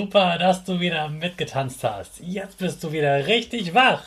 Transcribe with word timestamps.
Super, 0.00 0.38
dass 0.38 0.64
du 0.64 0.80
wieder 0.80 1.10
mitgetanzt 1.10 1.84
hast. 1.84 2.20
Jetzt 2.20 2.56
bist 2.56 2.82
du 2.82 2.90
wieder 2.90 3.26
richtig 3.26 3.74
wach. 3.74 4.02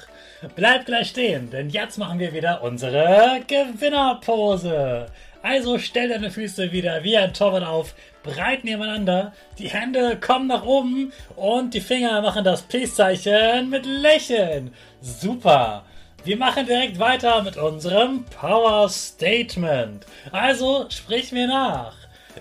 Bleib 0.55 0.87
gleich 0.87 1.09
stehen, 1.09 1.51
denn 1.51 1.69
jetzt 1.69 1.99
machen 1.99 2.17
wir 2.17 2.33
wieder 2.33 2.63
unsere 2.63 3.41
Gewinnerpose. 3.45 5.05
Also 5.43 5.77
stell 5.77 6.09
deine 6.09 6.31
Füße 6.31 6.71
wieder 6.71 7.03
wie 7.03 7.15
ein 7.15 7.31
Torwart 7.31 7.63
auf, 7.63 7.93
breit 8.23 8.63
nebeneinander, 8.63 9.33
die 9.59 9.69
Hände 9.69 10.17
kommen 10.19 10.47
nach 10.47 10.65
oben 10.65 11.13
und 11.35 11.75
die 11.75 11.81
Finger 11.81 12.23
machen 12.23 12.43
das 12.43 12.63
Peace-Zeichen 12.63 13.69
mit 13.69 13.85
Lächeln. 13.85 14.73
Super. 14.99 15.83
Wir 16.23 16.37
machen 16.37 16.65
direkt 16.65 16.97
weiter 16.97 17.43
mit 17.43 17.55
unserem 17.55 18.25
Power 18.25 18.89
Statement. 18.89 20.07
Also 20.31 20.87
sprich 20.89 21.31
mir 21.31 21.45
nach. 21.45 21.93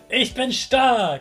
Ich 0.08 0.32
bin 0.32 0.52
stark. 0.52 1.20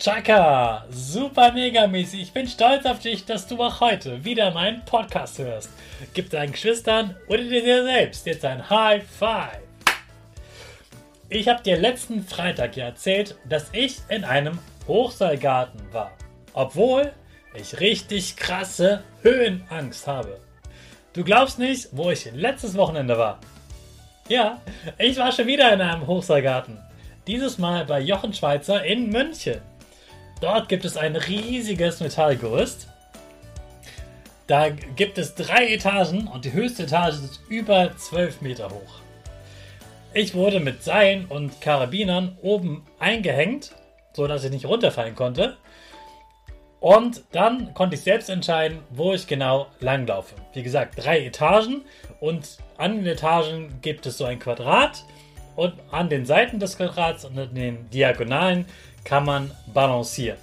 Chaka, 0.00 0.86
super 0.88 1.52
mega 1.52 1.86
mäßig. 1.86 2.22
Ich 2.22 2.32
bin 2.32 2.48
stolz 2.48 2.86
auf 2.86 3.00
dich, 3.00 3.26
dass 3.26 3.46
du 3.46 3.62
auch 3.62 3.80
heute 3.80 4.24
wieder 4.24 4.50
meinen 4.50 4.82
Podcast 4.86 5.38
hörst. 5.38 5.68
Gib 6.14 6.30
deinen 6.30 6.52
Geschwistern 6.52 7.16
oder 7.28 7.42
dir 7.42 7.84
selbst 7.84 8.24
jetzt 8.24 8.46
ein 8.46 8.70
High 8.70 9.04
Five. 9.06 9.60
Ich 11.28 11.48
habe 11.48 11.62
dir 11.62 11.76
letzten 11.76 12.24
Freitag 12.24 12.78
ja 12.78 12.86
erzählt, 12.86 13.36
dass 13.46 13.68
ich 13.72 13.98
in 14.08 14.24
einem 14.24 14.58
Hochseilgarten 14.88 15.92
war. 15.92 16.12
Obwohl 16.54 17.12
ich 17.52 17.78
richtig 17.78 18.36
krasse 18.36 19.04
Höhenangst 19.20 20.06
habe. 20.06 20.40
Du 21.12 21.24
glaubst 21.24 21.58
nicht, 21.58 21.90
wo 21.92 22.10
ich 22.10 22.24
letztes 22.32 22.74
Wochenende 22.74 23.18
war. 23.18 23.38
Ja, 24.30 24.62
ich 24.96 25.18
war 25.18 25.30
schon 25.30 25.46
wieder 25.46 25.70
in 25.74 25.82
einem 25.82 26.06
Hochseilgarten. 26.06 26.78
Dieses 27.26 27.58
Mal 27.58 27.84
bei 27.84 28.00
Jochen 28.00 28.32
Schweizer 28.32 28.82
in 28.82 29.10
München. 29.10 29.60
Dort 30.40 30.68
gibt 30.68 30.84
es 30.84 30.96
ein 30.96 31.16
riesiges 31.16 32.00
Metallgerüst. 32.00 32.88
Da 34.46 34.70
gibt 34.70 35.18
es 35.18 35.34
drei 35.34 35.68
Etagen 35.68 36.26
und 36.26 36.44
die 36.44 36.52
höchste 36.52 36.84
Etage 36.84 37.14
ist 37.14 37.40
über 37.48 37.96
12 37.96 38.40
Meter 38.40 38.70
hoch. 38.70 39.00
Ich 40.12 40.34
wurde 40.34 40.58
mit 40.58 40.82
Seilen 40.82 41.26
und 41.26 41.60
Karabinern 41.60 42.36
oben 42.42 42.84
eingehängt, 42.98 43.72
so 44.12 44.26
dass 44.26 44.42
ich 44.42 44.50
nicht 44.50 44.66
runterfallen 44.66 45.14
konnte. 45.14 45.56
Und 46.80 47.22
dann 47.32 47.74
konnte 47.74 47.94
ich 47.94 48.00
selbst 48.00 48.30
entscheiden, 48.30 48.80
wo 48.90 49.12
ich 49.12 49.26
genau 49.26 49.66
langlaufe. 49.78 50.34
Wie 50.54 50.62
gesagt, 50.62 50.94
drei 50.96 51.24
Etagen 51.26 51.82
und 52.18 52.56
an 52.78 52.96
den 52.96 53.06
Etagen 53.06 53.80
gibt 53.82 54.06
es 54.06 54.16
so 54.16 54.24
ein 54.24 54.38
Quadrat 54.38 55.04
und 55.60 55.74
an 55.90 56.08
den 56.08 56.24
Seiten 56.24 56.58
des 56.58 56.78
Quadrats 56.78 57.26
und 57.26 57.36
in 57.36 57.54
den 57.54 57.90
Diagonalen 57.90 58.64
kann 59.04 59.26
man 59.26 59.50
balancieren. 59.66 60.38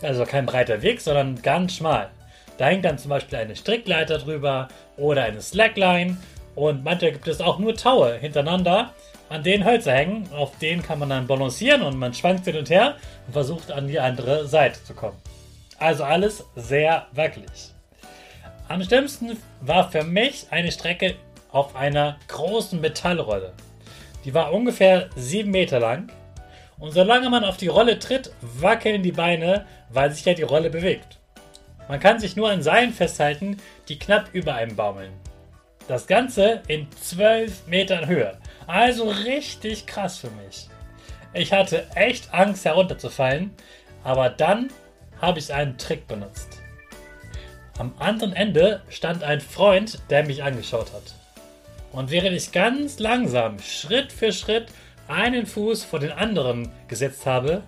Also 0.00 0.24
kein 0.24 0.46
breiter 0.46 0.82
Weg, 0.82 1.00
sondern 1.00 1.42
ganz 1.42 1.74
schmal. 1.74 2.10
Da 2.58 2.66
hängt 2.66 2.84
dann 2.84 2.96
zum 2.96 3.08
Beispiel 3.08 3.38
eine 3.38 3.56
Strickleiter 3.56 4.18
drüber 4.18 4.68
oder 4.96 5.24
eine 5.24 5.40
Slackline 5.40 6.16
und 6.54 6.84
manchmal 6.84 7.10
gibt 7.10 7.26
es 7.26 7.40
auch 7.40 7.58
nur 7.58 7.74
Taue 7.74 8.14
hintereinander, 8.18 8.92
an 9.28 9.42
denen 9.42 9.64
Hölzer 9.64 9.94
hängen. 9.94 10.28
Auf 10.32 10.56
denen 10.58 10.84
kann 10.84 11.00
man 11.00 11.10
dann 11.10 11.26
balancieren 11.26 11.82
und 11.82 11.98
man 11.98 12.14
schwankt 12.14 12.44
hin 12.44 12.56
und 12.56 12.70
her 12.70 12.94
und 13.26 13.32
versucht 13.32 13.72
an 13.72 13.88
die 13.88 13.98
andere 13.98 14.46
Seite 14.46 14.78
zu 14.84 14.94
kommen. 14.94 15.18
Also 15.80 16.04
alles 16.04 16.44
sehr 16.54 17.08
wackelig. 17.10 17.72
Am 18.68 18.80
schlimmsten 18.84 19.38
war 19.60 19.90
für 19.90 20.04
mich 20.04 20.46
eine 20.50 20.70
Strecke 20.70 21.16
auf 21.50 21.74
einer 21.74 22.16
großen 22.28 22.80
Metallrolle. 22.80 23.52
Die 24.24 24.34
war 24.34 24.52
ungefähr 24.52 25.10
7 25.16 25.50
Meter 25.50 25.80
lang 25.80 26.10
und 26.78 26.92
solange 26.92 27.30
man 27.30 27.44
auf 27.44 27.56
die 27.56 27.68
Rolle 27.68 27.98
tritt, 27.98 28.32
wackeln 28.40 29.02
die 29.02 29.12
Beine, 29.12 29.66
weil 29.90 30.10
sich 30.10 30.24
ja 30.24 30.34
die 30.34 30.42
Rolle 30.42 30.70
bewegt. 30.70 31.18
Man 31.88 32.00
kann 32.00 32.18
sich 32.18 32.36
nur 32.36 32.50
an 32.50 32.62
Seilen 32.62 32.92
festhalten, 32.92 33.58
die 33.88 33.98
knapp 33.98 34.30
über 34.32 34.54
einem 34.54 34.76
baumeln. 34.76 35.12
Das 35.88 36.06
Ganze 36.06 36.62
in 36.68 36.86
12 37.00 37.66
Metern 37.66 38.06
Höhe. 38.06 38.38
Also 38.66 39.08
richtig 39.08 39.86
krass 39.86 40.18
für 40.18 40.30
mich. 40.30 40.68
Ich 41.34 41.52
hatte 41.52 41.86
echt 41.94 42.32
Angst 42.32 42.64
herunterzufallen, 42.64 43.50
aber 44.04 44.30
dann 44.30 44.70
habe 45.20 45.38
ich 45.38 45.52
einen 45.52 45.78
Trick 45.78 46.06
benutzt. 46.06 46.58
Am 47.78 47.94
anderen 47.98 48.32
Ende 48.32 48.82
stand 48.88 49.24
ein 49.24 49.40
Freund, 49.40 49.98
der 50.10 50.24
mich 50.24 50.42
angeschaut 50.42 50.92
hat. 50.92 51.14
Und 51.92 52.10
während 52.10 52.34
ich 52.34 52.52
ganz 52.52 52.98
langsam, 52.98 53.58
Schritt 53.60 54.12
für 54.12 54.32
Schritt 54.32 54.66
einen 55.08 55.46
Fuß 55.46 55.84
vor 55.84 55.98
den 55.98 56.12
anderen 56.12 56.72
gesetzt 56.88 57.26
habe, 57.26 57.62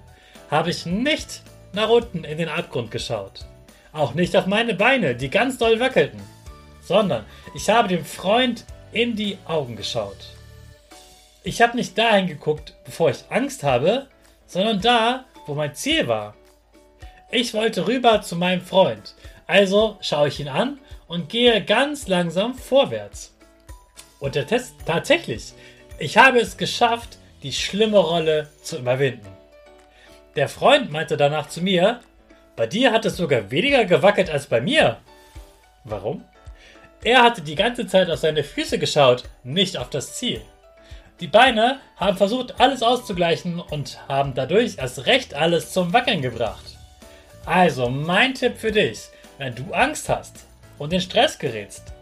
habe 0.50 0.70
ich 0.70 0.87
nicht 0.87 1.43
nach 1.72 1.90
unten 1.90 2.25
in 2.25 2.38
den 2.38 2.48
Abgrund 2.48 2.90
geschaut. 2.90 3.44
Auch 3.93 4.14
nicht 4.14 4.34
auf 4.37 4.46
meine 4.46 4.75
Beine, 4.75 5.14
die 5.14 5.31
ganz 5.31 5.58
doll 5.58 5.78
wackelten, 5.78 6.20
sondern 6.81 7.25
ich 7.54 7.69
habe 7.69 7.88
dem 7.88 8.04
Freund 8.04 8.64
in 8.93 9.14
die 9.14 9.38
Augen 9.46 9.76
geschaut. 9.76 10.34
Ich 11.43 11.60
habe 11.60 11.76
nicht 11.76 11.98
dahin 11.98 12.26
geguckt, 12.26 12.75
bevor 12.84 13.10
ich 13.10 13.25
Angst 13.28 13.62
habe, 13.62 14.06
sondern 14.46 14.81
da, 14.81 15.25
wo 15.46 15.54
mein 15.54 15.75
Ziel 15.75 16.08
war. 16.08 16.34
Ich 17.31 17.52
wollte 17.52 17.87
rüber 17.87 18.22
zu 18.22 18.37
meinem 18.37 18.62
Freund, 18.62 19.14
also 19.46 19.98
schaue 20.00 20.28
ich 20.28 20.40
ihn 20.40 20.48
an 20.48 20.78
und 21.06 21.28
gehe 21.28 21.62
ganz 21.62 22.08
langsam 22.08 22.54
vorwärts. 22.54 23.33
Und 24.24 24.36
der 24.36 24.46
Test 24.46 24.76
tatsächlich, 24.86 25.52
ich 25.98 26.16
habe 26.16 26.38
es 26.38 26.56
geschafft, 26.56 27.18
die 27.42 27.52
schlimme 27.52 27.98
Rolle 27.98 28.48
zu 28.62 28.78
überwinden. 28.78 29.28
Der 30.34 30.48
Freund 30.48 30.90
meinte 30.90 31.18
danach 31.18 31.50
zu 31.50 31.60
mir, 31.60 32.00
bei 32.56 32.66
dir 32.66 32.90
hat 32.92 33.04
es 33.04 33.18
sogar 33.18 33.50
weniger 33.50 33.84
gewackelt 33.84 34.30
als 34.30 34.46
bei 34.46 34.62
mir. 34.62 34.96
Warum? 35.84 36.24
Er 37.02 37.22
hatte 37.22 37.42
die 37.42 37.54
ganze 37.54 37.86
Zeit 37.86 38.08
auf 38.08 38.18
seine 38.18 38.44
Füße 38.44 38.78
geschaut, 38.78 39.24
nicht 39.42 39.76
auf 39.76 39.90
das 39.90 40.14
Ziel. 40.14 40.40
Die 41.20 41.26
Beine 41.26 41.80
haben 41.96 42.16
versucht, 42.16 42.58
alles 42.58 42.82
auszugleichen 42.82 43.60
und 43.60 43.98
haben 44.08 44.32
dadurch 44.32 44.78
erst 44.78 45.04
recht 45.04 45.34
alles 45.34 45.70
zum 45.70 45.92
Wackeln 45.92 46.22
gebracht. 46.22 46.78
Also 47.44 47.90
mein 47.90 48.32
Tipp 48.32 48.56
für 48.56 48.72
dich, 48.72 49.00
wenn 49.36 49.54
du 49.54 49.74
Angst 49.74 50.08
hast 50.08 50.46
und 50.78 50.94
in 50.94 51.02
Stress 51.02 51.38
gerätst, 51.38 51.94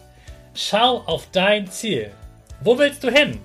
schau 0.54 0.98
auf 1.06 1.28
dein 1.32 1.70
Ziel. 1.70 2.12
Wo 2.60 2.78
willst 2.78 3.02
du 3.02 3.10
hin? 3.10 3.40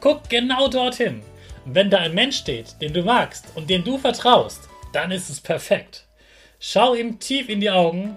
Guck 0.00 0.28
genau 0.28 0.68
dorthin. 0.68 1.22
Wenn 1.64 1.90
da 1.90 1.98
ein 1.98 2.14
Mensch 2.14 2.38
steht, 2.38 2.80
den 2.80 2.92
du 2.92 3.02
magst 3.02 3.46
und 3.54 3.68
dem 3.68 3.82
du 3.82 3.98
vertraust, 3.98 4.68
dann 4.92 5.10
ist 5.10 5.28
es 5.28 5.40
perfekt. 5.40 6.04
Schau 6.60 6.94
ihm 6.94 7.18
tief 7.18 7.48
in 7.48 7.60
die 7.60 7.70
Augen, 7.70 8.16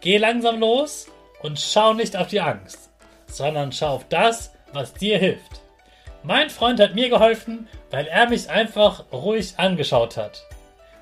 geh 0.00 0.18
langsam 0.18 0.60
los 0.60 1.08
und 1.42 1.58
schau 1.58 1.94
nicht 1.94 2.16
auf 2.16 2.28
die 2.28 2.40
Angst, 2.40 2.90
sondern 3.26 3.72
schau 3.72 3.94
auf 3.94 4.08
das, 4.08 4.52
was 4.72 4.92
dir 4.92 5.18
hilft. 5.18 5.60
Mein 6.22 6.50
Freund 6.50 6.78
hat 6.78 6.94
mir 6.94 7.08
geholfen, 7.08 7.66
weil 7.90 8.06
er 8.06 8.28
mich 8.28 8.50
einfach 8.50 9.04
ruhig 9.10 9.54
angeschaut 9.56 10.18
hat. 10.18 10.42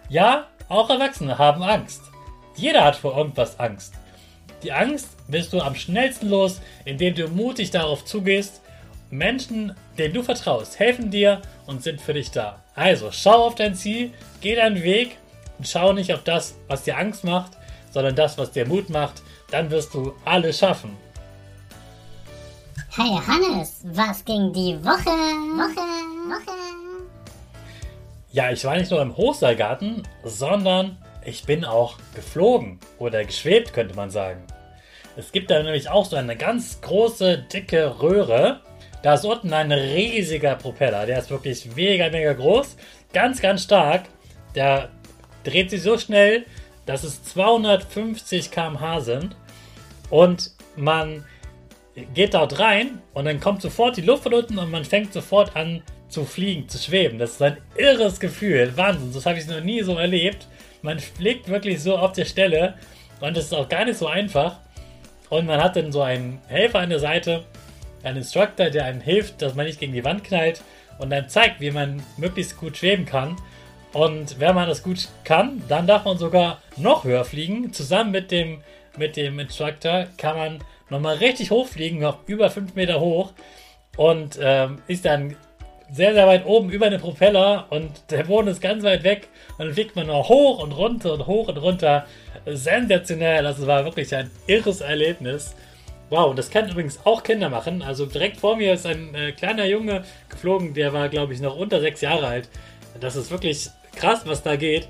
Ja, 0.08 0.46
auch 0.69 0.88
Erwachsene 0.88 1.38
haben 1.38 1.62
Angst. 1.62 2.02
Jeder 2.54 2.84
hat 2.84 2.96
vor 2.96 3.16
irgendwas 3.16 3.58
Angst. 3.58 3.94
Die 4.62 4.72
Angst 4.72 5.08
wirst 5.28 5.52
du 5.52 5.60
am 5.60 5.75
schnellsten 5.75 6.28
los, 6.28 6.60
indem 6.84 7.14
du 7.14 7.28
mutig 7.28 7.70
darauf 7.70 8.05
zugehst. 8.05 8.60
Menschen, 9.10 9.75
denen 9.96 10.14
du 10.14 10.22
vertraust, 10.22 10.78
helfen 10.78 11.10
dir 11.10 11.40
und 11.66 11.82
sind 11.82 12.00
für 12.00 12.14
dich 12.14 12.31
da. 12.31 12.62
Also 12.75 13.10
schau 13.10 13.46
auf 13.46 13.55
dein 13.55 13.75
Ziel, 13.75 14.12
geh 14.40 14.55
deinen 14.55 14.82
Weg 14.82 15.16
und 15.58 15.66
schau 15.66 15.93
nicht 15.93 16.12
auf 16.12 16.25
das, 16.25 16.56
was 16.66 16.82
dir 16.82 16.99
Angst 16.99 17.25
macht, 17.25 17.52
sondern 17.90 18.16
das, 18.16 18.37
was 18.37 18.52
dir 18.52 18.66
Mut 18.66 18.90
macht. 18.90 19.22
Dann 19.50 19.70
wirst 19.70 19.94
du 19.94 20.14
alles 20.25 20.58
schaffen. 20.58 20.96
Hey 22.90 23.19
Hannes, 23.26 23.81
was 23.84 24.25
ging 24.25 24.52
die 24.52 24.76
Woche? 24.84 25.10
Woche, 25.10 25.81
Woche. 26.28 26.56
Ja, 28.31 28.50
ich 28.50 28.64
war 28.64 28.76
nicht 28.76 28.90
nur 28.90 29.00
im 29.00 29.16
Hochseilgarten, 29.16 30.06
sondern 30.25 30.99
ich 31.28 31.44
bin 31.44 31.64
auch 31.64 31.98
geflogen 32.14 32.80
oder 32.98 33.25
geschwebt, 33.25 33.72
könnte 33.72 33.94
man 33.94 34.10
sagen. 34.10 34.42
Es 35.16 35.30
gibt 35.32 35.50
da 35.50 35.62
nämlich 35.62 35.88
auch 35.88 36.06
so 36.06 36.16
eine 36.16 36.36
ganz 36.36 36.80
große, 36.80 37.46
dicke 37.52 38.00
Röhre. 38.00 38.60
Da 39.02 39.14
ist 39.14 39.25
unten 39.25 39.52
ein 39.52 39.70
riesiger 39.70 40.54
Propeller. 40.54 41.06
Der 41.06 41.19
ist 41.19 41.30
wirklich 41.30 41.66
mega, 41.76 42.08
mega 42.08 42.32
groß. 42.32 42.76
Ganz, 43.12 43.40
ganz 43.40 43.64
stark. 43.64 44.04
Der 44.54 44.90
dreht 45.44 45.70
sich 45.70 45.82
so 45.82 45.98
schnell, 45.98 46.46
dass 46.86 47.04
es 47.04 47.22
250 47.25 48.50
km/h 48.50 49.00
sind. 49.00 49.36
Und 50.10 50.52
man 50.76 51.24
geht 52.14 52.34
dort 52.34 52.58
rein 52.58 53.02
und 53.12 53.24
dann 53.24 53.40
kommt 53.40 53.60
sofort 53.60 53.96
die 53.96 54.02
Luft 54.02 54.22
von 54.22 54.34
unten 54.34 54.58
und 54.58 54.70
man 54.70 54.84
fängt 54.84 55.12
sofort 55.12 55.56
an 55.56 55.82
zu 56.08 56.24
fliegen, 56.24 56.69
zu 56.69 56.78
schweben. 56.78 57.19
Das 57.19 57.32
ist 57.32 57.42
ein 57.42 57.58
irres 57.76 58.20
Gefühl. 58.20 58.72
Wahnsinn, 58.76 59.12
das 59.12 59.26
habe 59.26 59.38
ich 59.38 59.46
noch 59.46 59.60
nie 59.60 59.82
so 59.82 59.96
erlebt. 59.96 60.46
Man 60.82 60.98
fliegt 60.98 61.48
wirklich 61.48 61.82
so 61.82 61.96
auf 61.96 62.12
der 62.12 62.25
Stelle 62.25 62.75
und 63.20 63.36
es 63.36 63.46
ist 63.46 63.54
auch 63.54 63.69
gar 63.69 63.84
nicht 63.84 63.98
so 63.98 64.06
einfach. 64.06 64.60
Und 65.30 65.46
man 65.46 65.62
hat 65.62 65.76
dann 65.76 65.92
so 65.92 66.02
einen 66.02 66.40
Helfer 66.48 66.78
an 66.78 66.90
der 66.90 67.00
Seite, 67.00 67.44
einen 68.02 68.19
Instructor, 68.19 68.70
der 68.70 68.84
einem 68.84 69.00
hilft, 69.00 69.42
dass 69.42 69.54
man 69.54 69.66
nicht 69.66 69.80
gegen 69.80 69.92
die 69.92 70.04
Wand 70.04 70.25
knallt 70.25 70.62
und 70.98 71.10
dann 71.10 71.28
zeigt, 71.28 71.60
wie 71.60 71.70
man 71.70 72.02
möglichst 72.16 72.56
gut 72.56 72.76
schweben 72.76 73.04
kann. 73.04 73.36
Und 73.92 74.38
wenn 74.38 74.54
man 74.54 74.69
das 74.69 74.82
gut 74.82 75.08
kann, 75.25 75.62
dann 75.69 75.86
darf 75.86 76.04
man 76.04 76.19
sogar 76.19 76.60
noch 76.76 77.04
höher 77.04 77.24
fliegen. 77.24 77.72
Zusammen 77.72 78.10
mit 78.10 78.31
dem, 78.31 78.62
mit 78.96 79.16
dem 79.16 79.38
Instructor 79.38 80.06
kann 80.16 80.36
man 80.36 80.58
nochmal 80.90 81.16
richtig 81.16 81.50
hoch 81.50 81.66
fliegen, 81.66 81.98
noch 82.00 82.26
über 82.26 82.50
5 82.50 82.74
Meter 82.74 83.00
hoch. 83.00 83.32
Und 83.96 84.38
ähm, 84.40 84.81
ist 84.86 85.04
dann 85.04 85.36
sehr, 85.90 86.12
sehr 86.12 86.26
weit 86.26 86.44
oben 86.44 86.70
über 86.70 86.90
den 86.90 87.00
Propeller 87.00 87.67
und 87.70 87.90
der 88.11 88.25
Boden 88.25 88.49
ist 88.49 88.61
ganz 88.61 88.85
weit 88.85 89.05
weg. 89.05 89.29
Und 89.56 89.67
dann 89.67 89.75
fliegt 89.75 89.96
man 89.96 90.06
nur 90.06 90.29
hoch 90.29 90.62
und 90.62 90.73
runter 90.73 91.14
und 91.14 91.26
hoch 91.26 91.49
und 91.49 91.56
runter. 91.56 92.06
Sensationell. 92.46 93.43
Das 93.43 93.67
war 93.67 93.85
wirklich 93.85 94.14
ein 94.14 94.31
irres 94.46 94.81
Erlebnis. 94.81 95.55
Wow, 96.11 96.35
das 96.35 96.50
können 96.50 96.70
übrigens 96.70 97.00
auch 97.05 97.23
Kinder 97.23 97.49
machen. 97.49 97.82
Also 97.82 98.06
direkt 98.06 98.38
vor 98.38 98.56
mir 98.56 98.73
ist 98.75 98.87
ein 98.87 99.14
äh, 99.14 99.32
kleiner 99.32 99.67
Junge 99.67 100.05
geflogen, 100.29 100.73
der 100.73 100.93
war, 100.93 101.08
glaube 101.08 101.35
ich, 101.35 101.40
noch 101.40 101.56
unter 101.56 101.81
sechs 101.81 102.00
Jahre 102.00 102.26
alt. 102.26 102.49
Das 102.99 103.14
ist 103.17 103.31
wirklich 103.31 103.69
krass, 103.94 104.23
was 104.25 104.43
da 104.43 104.56
geht. 104.56 104.88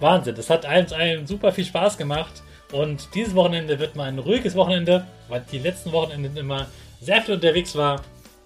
Wahnsinn. 0.00 0.34
Das 0.34 0.48
hat 0.48 0.64
allen, 0.64 0.90
allen 0.92 1.26
super 1.26 1.52
viel 1.52 1.64
Spaß 1.64 1.98
gemacht. 1.98 2.42
Und 2.72 3.08
dieses 3.14 3.34
Wochenende 3.34 3.78
wird 3.78 3.96
mal 3.96 4.04
ein 4.04 4.18
ruhiges 4.18 4.54
Wochenende, 4.54 5.06
weil 5.28 5.44
die 5.50 5.58
letzten 5.58 5.92
Wochenenden 5.92 6.36
immer 6.36 6.66
sehr 7.00 7.20
viel 7.20 7.34
unterwegs 7.34 7.76
war. 7.76 8.02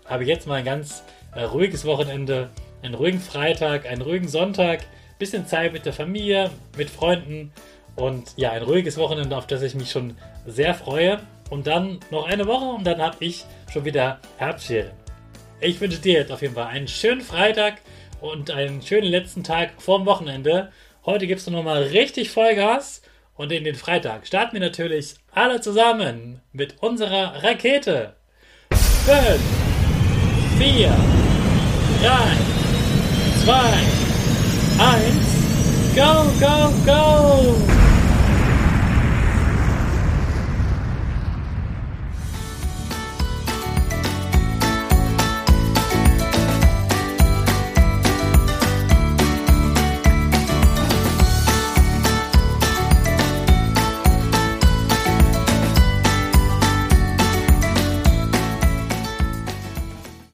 Habe 0.07 0.25
ich 0.25 0.29
jetzt 0.29 0.47
mal 0.47 0.57
ein 0.57 0.65
ganz 0.65 1.05
äh, 1.35 1.43
ruhiges 1.45 1.85
Wochenende, 1.85 2.51
einen 2.83 2.95
ruhigen 2.95 3.21
Freitag, 3.21 3.87
einen 3.87 4.03
ruhigen 4.03 4.29
Sonntag, 4.29 4.85
bisschen 5.19 5.47
Zeit 5.47 5.73
mit 5.73 5.87
der 5.87 5.93
Familie, 5.93 6.51
mit 6.77 6.91
Freunden 6.91 7.53
und 7.97 8.33
ja, 8.37 8.53
ein 8.53 8.63
ruhiges 8.63 8.99
Wochenende, 8.99 9.37
auf 9.37 9.47
das 9.47 9.63
ich 9.63 9.75
mich 9.75 9.91
schon 9.91 10.17
sehr 10.47 10.75
freue. 10.75 11.21
Und 11.51 11.67
dann 11.67 12.01
noch 12.11 12.27
eine 12.27 12.47
Woche 12.47 12.65
und 12.65 12.85
dann 12.85 13.01
habe 13.01 13.17
ich 13.21 13.45
schon 13.73 13.85
wieder 13.85 14.19
Herbstferien. 14.39 14.93
Ich 15.61 15.81
wünsche 15.81 15.99
dir 15.99 16.15
jetzt 16.15 16.33
auf 16.33 16.43
jeden 16.43 16.55
Fall 16.55 16.67
einen 16.67 16.89
schönen 16.89 17.21
Freitag 17.21 17.75
und 18.21 18.51
einen 18.51 18.83
schönen 18.83 19.09
letzten 19.09 19.45
Tag 19.45 19.71
vorm 19.79 20.07
Wochenende. 20.07 20.73
Heute 21.05 21.27
gibst 21.27 21.47
du 21.47 21.51
nochmal 21.51 21.83
richtig 21.85 22.31
Vollgas 22.31 23.03
und 23.37 23.53
in 23.53 23.65
den 23.65 23.75
Freitag 23.75 24.27
starten 24.27 24.55
wir 24.55 24.61
natürlich 24.61 25.15
alle 25.33 25.61
zusammen 25.61 26.41
mit 26.53 26.83
unserer 26.83 27.43
Rakete. 27.43 28.15
5, 28.71 29.41
4, 30.59 31.24
3, 32.05 32.11
2, 32.11 33.51
1, 34.77 35.95
go, 35.95 36.31
go, 36.39 36.85
go! 36.85 37.74